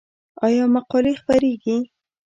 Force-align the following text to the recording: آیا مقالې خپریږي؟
آیا 0.45 0.63
مقالې 0.75 1.13
خپریږي؟ 1.21 1.77